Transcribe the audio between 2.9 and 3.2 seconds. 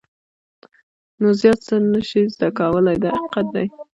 دا